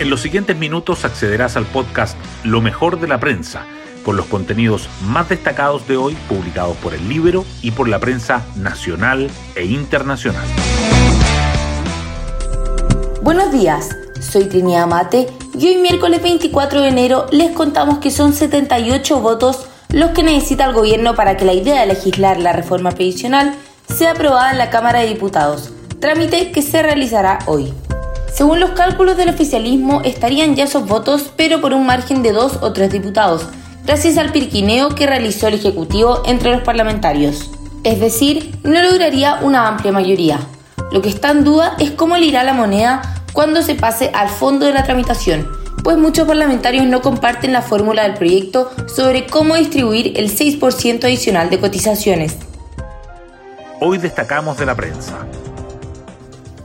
[0.00, 3.66] En los siguientes minutos accederás al podcast Lo mejor de la prensa,
[4.04, 8.46] con los contenidos más destacados de hoy publicados por el libro y por la prensa
[8.54, 10.46] nacional e internacional.
[13.22, 13.88] Buenos días,
[14.20, 15.26] soy Trinidad Mate
[15.58, 20.66] y hoy miércoles 24 de enero les contamos que son 78 votos los que necesita
[20.66, 23.52] el gobierno para que la idea de legislar la reforma previsional
[23.92, 27.74] sea aprobada en la Cámara de Diputados, trámite que se realizará hoy.
[28.32, 32.58] Según los cálculos del oficialismo, estarían ya esos votos, pero por un margen de dos
[32.60, 33.46] o tres diputados,
[33.84, 37.50] gracias al pirquineo que realizó el Ejecutivo entre los parlamentarios.
[37.84, 40.40] Es decir, no lograría una amplia mayoría.
[40.92, 43.02] Lo que está en duda es cómo le irá la moneda
[43.32, 45.48] cuando se pase al fondo de la tramitación,
[45.82, 51.50] pues muchos parlamentarios no comparten la fórmula del proyecto sobre cómo distribuir el 6% adicional
[51.50, 52.36] de cotizaciones.
[53.80, 55.26] Hoy destacamos de la prensa.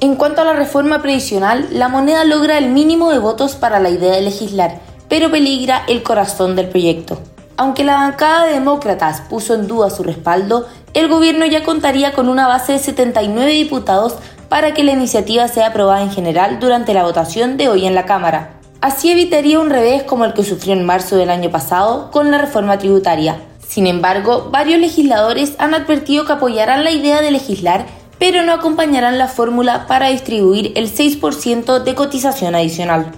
[0.00, 3.90] En cuanto a la reforma previsional, la moneda logra el mínimo de votos para la
[3.90, 7.18] idea de legislar, pero peligra el corazón del proyecto.
[7.56, 12.28] Aunque la bancada de demócratas puso en duda su respaldo, el gobierno ya contaría con
[12.28, 14.14] una base de 79 diputados
[14.48, 18.06] para que la iniciativa sea aprobada en general durante la votación de hoy en la
[18.06, 18.60] Cámara.
[18.80, 22.38] Así evitaría un revés como el que sufrió en marzo del año pasado con la
[22.38, 23.40] reforma tributaria.
[23.66, 29.18] Sin embargo, varios legisladores han advertido que apoyarán la idea de legislar pero no acompañarán
[29.18, 33.12] la fórmula para distribuir el 6% de cotización adicional.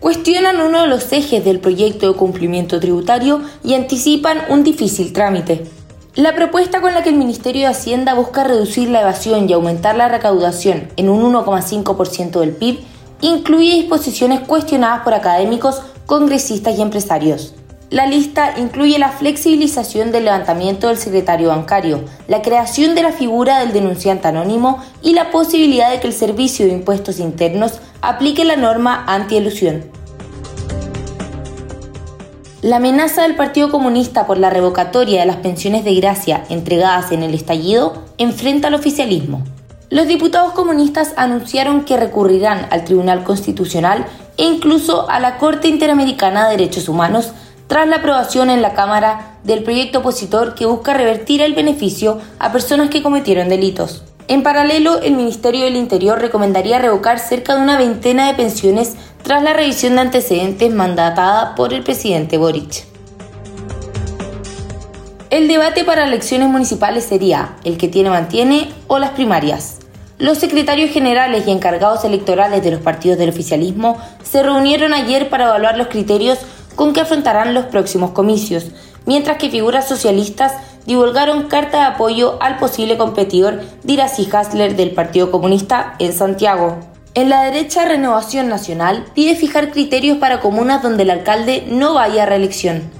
[0.00, 5.66] Cuestionan uno de los ejes del proyecto de cumplimiento tributario y anticipan un difícil trámite.
[6.14, 9.96] La propuesta con la que el Ministerio de Hacienda busca reducir la evasión y aumentar
[9.96, 12.80] la recaudación en un 1,5% del PIB
[13.20, 17.54] incluye disposiciones cuestionadas por académicos, congresistas y empresarios.
[17.90, 23.58] La lista incluye la flexibilización del levantamiento del secretario bancario, la creación de la figura
[23.58, 28.54] del denunciante anónimo y la posibilidad de que el Servicio de Impuestos Internos aplique la
[28.54, 29.90] norma anti-elusión.
[32.62, 37.24] La amenaza del Partido Comunista por la revocatoria de las pensiones de gracia entregadas en
[37.24, 39.42] el estallido enfrenta al oficialismo.
[39.88, 44.06] Los diputados comunistas anunciaron que recurrirán al Tribunal Constitucional
[44.36, 47.32] e incluso a la Corte Interamericana de Derechos Humanos
[47.70, 52.50] tras la aprobación en la Cámara del proyecto opositor que busca revertir el beneficio a
[52.50, 54.02] personas que cometieron delitos.
[54.26, 59.44] En paralelo, el Ministerio del Interior recomendaría revocar cerca de una veintena de pensiones tras
[59.44, 62.86] la revisión de antecedentes mandatada por el presidente Boric.
[65.30, 69.78] El debate para elecciones municipales sería el que tiene mantiene o las primarias.
[70.18, 75.44] Los secretarios generales y encargados electorales de los partidos del oficialismo se reunieron ayer para
[75.44, 76.40] evaluar los criterios
[76.80, 78.68] con que afrontarán los próximos comicios,
[79.04, 80.54] mientras que figuras socialistas
[80.86, 86.78] divulgaron carta de apoyo al posible competidor Diracy Hasler del Partido Comunista en Santiago.
[87.12, 92.22] En la derecha, Renovación Nacional pide fijar criterios para comunas donde el alcalde no vaya
[92.22, 92.90] a reelección.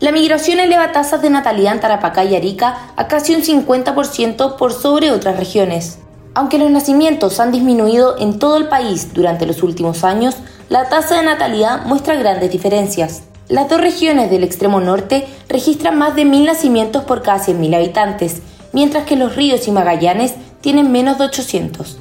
[0.00, 4.74] La migración eleva tasas de natalidad en Tarapacá y Arica a casi un 50% por
[4.74, 5.98] sobre otras regiones.
[6.34, 10.36] Aunque los nacimientos han disminuido en todo el país durante los últimos años,
[10.68, 13.22] la tasa de natalidad muestra grandes diferencias.
[13.48, 18.42] Las dos regiones del extremo norte registran más de mil nacimientos por cada 100.000 habitantes,
[18.72, 21.96] mientras que los ríos y Magallanes tienen menos de 800.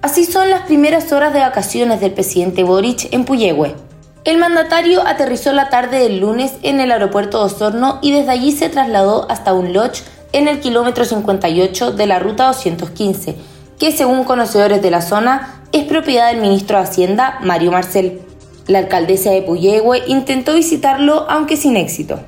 [0.00, 3.74] Así son las primeras horas de vacaciones del presidente Boric en Puyehue.
[4.24, 8.52] El mandatario aterrizó la tarde del lunes en el aeropuerto de Osorno y desde allí
[8.52, 10.02] se trasladó hasta un lodge
[10.32, 13.36] en el kilómetro 58 de la ruta 215,
[13.78, 18.20] que según conocedores de la zona es propiedad del ministro de Hacienda, Mario Marcel.
[18.68, 22.20] La alcaldesa de Puyehue intentó visitarlo, aunque sin éxito.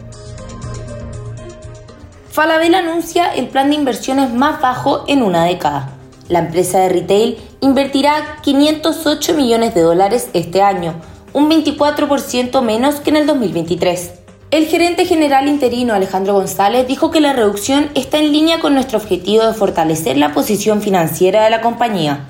[2.29, 5.93] Falabella anuncia el plan de inversiones más bajo en una década.
[6.29, 10.95] La empresa de retail invertirá 508 millones de dólares este año,
[11.33, 14.11] un 24% menos que en el 2023.
[14.51, 18.99] El gerente general interino Alejandro González dijo que la reducción está en línea con nuestro
[18.99, 22.27] objetivo de fortalecer la posición financiera de la compañía.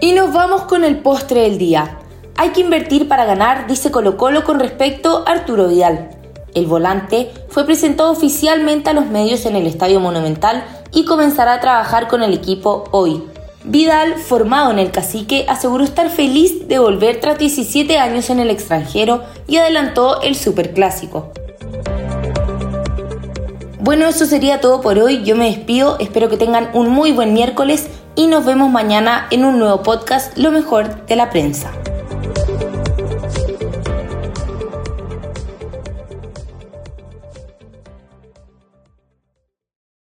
[0.00, 1.98] Y nos vamos con el postre del día.
[2.36, 6.10] Hay que invertir para ganar, dice Colo Colo con respecto a Arturo Vidal.
[6.54, 11.60] El volante fue presentado oficialmente a los medios en el Estadio Monumental y comenzará a
[11.60, 13.24] trabajar con el equipo hoy.
[13.64, 18.50] Vidal, formado en el cacique, aseguró estar feliz de volver tras 17 años en el
[18.50, 21.32] extranjero y adelantó el superclásico.
[23.80, 25.24] Bueno, eso sería todo por hoy.
[25.24, 25.96] Yo me despido.
[25.98, 30.36] Espero que tengan un muy buen miércoles y nos vemos mañana en un nuevo podcast,
[30.36, 31.70] Lo mejor de la prensa.